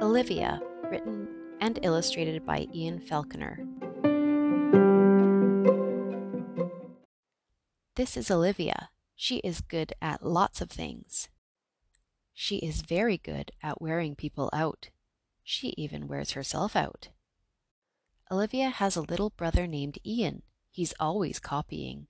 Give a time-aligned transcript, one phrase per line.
[0.00, 1.28] Olivia, written
[1.60, 3.66] and illustrated by Ian Falconer.
[7.96, 8.88] This is Olivia.
[9.14, 11.28] She is good at lots of things.
[12.32, 14.88] She is very good at wearing people out.
[15.44, 17.10] She even wears herself out.
[18.32, 20.42] Olivia has a little brother named Ian.
[20.70, 22.06] He's always copying.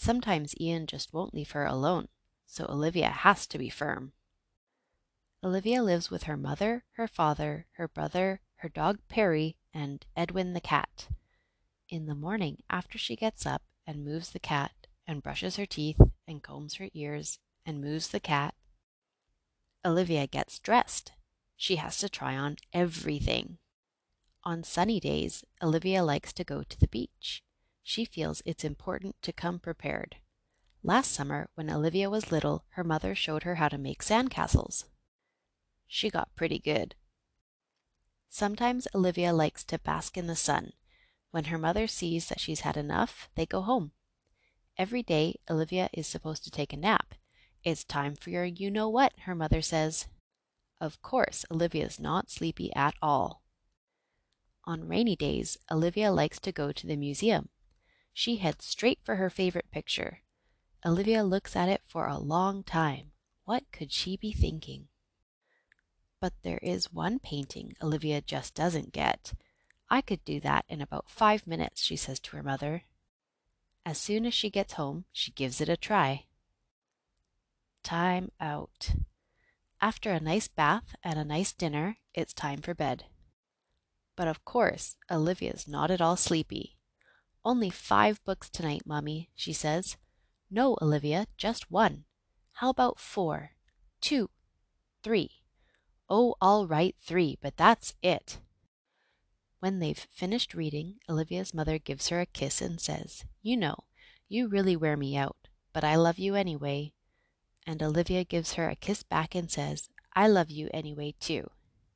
[0.00, 2.06] Sometimes Ian just won't leave her alone,
[2.46, 4.12] so Olivia has to be firm.
[5.42, 10.60] Olivia lives with her mother, her father, her brother, her dog Perry, and Edwin the
[10.60, 11.08] cat.
[11.88, 16.00] In the morning, after she gets up and moves the cat, and brushes her teeth,
[16.28, 18.54] and combs her ears, and moves the cat,
[19.84, 21.10] Olivia gets dressed.
[21.56, 23.58] She has to try on everything.
[24.44, 27.42] On sunny days, Olivia likes to go to the beach.
[27.88, 30.16] She feels it's important to come prepared.
[30.82, 34.84] Last summer, when Olivia was little, her mother showed her how to make sandcastles.
[35.86, 36.96] She got pretty good.
[38.28, 40.74] Sometimes Olivia likes to bask in the sun.
[41.30, 43.92] When her mother sees that she's had enough, they go home.
[44.76, 47.14] Every day, Olivia is supposed to take a nap.
[47.64, 50.08] It's time for your you know what, her mother says.
[50.78, 53.44] Of course, Olivia's not sleepy at all.
[54.66, 57.48] On rainy days, Olivia likes to go to the museum.
[58.18, 60.22] She heads straight for her favorite picture.
[60.84, 63.12] Olivia looks at it for a long time.
[63.44, 64.88] What could she be thinking?
[66.20, 69.34] But there is one painting Olivia just doesn't get.
[69.88, 72.82] I could do that in about five minutes, she says to her mother.
[73.86, 76.24] As soon as she gets home, she gives it a try.
[77.84, 78.96] Time out.
[79.80, 83.04] After a nice bath and a nice dinner, it's time for bed.
[84.16, 86.77] But of course, Olivia's not at all sleepy.
[87.48, 89.96] Only five books tonight, Mummy, she says.
[90.50, 92.04] No, Olivia, just one.
[92.52, 93.52] How about four?
[94.02, 94.28] Two?
[95.02, 95.30] Three?
[96.10, 98.40] Oh, all right, three, but that's it.
[99.60, 103.84] When they've finished reading, Olivia's mother gives her a kiss and says, You know,
[104.28, 106.92] you really wear me out, but I love you anyway.
[107.66, 111.48] And Olivia gives her a kiss back and says, I love you anyway, too.